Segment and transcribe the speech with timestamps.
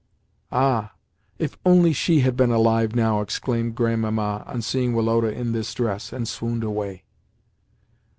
[0.51, 0.93] "Ah!
[1.37, 6.11] If only she had been alive now!" exclaimed Grandmamma on seeing Woloda in this dress,
[6.11, 7.03] and swooned away.